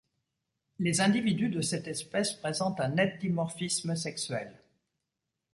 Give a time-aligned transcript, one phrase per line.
[0.79, 4.51] Les individus de cette espèce présentent un net dimorphisme sexuel.